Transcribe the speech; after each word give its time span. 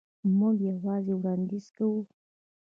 موږ 0.37 0.55
یوازې 0.69 1.13
وړاندیز 1.15 1.65
کوو. 1.75 2.01